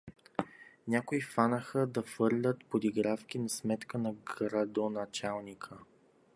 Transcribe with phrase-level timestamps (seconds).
[0.87, 5.77] Някои фанаха да фърлят подигравки на сметка на градоначалника.